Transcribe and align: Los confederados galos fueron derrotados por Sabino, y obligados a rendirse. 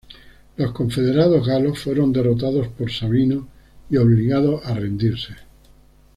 Los 0.57 0.71
confederados 0.71 1.45
galos 1.45 1.77
fueron 1.77 2.11
derrotados 2.11 2.67
por 2.69 2.91
Sabino, 2.91 3.47
y 3.87 3.97
obligados 3.97 4.65
a 4.65 4.73
rendirse. 4.73 5.35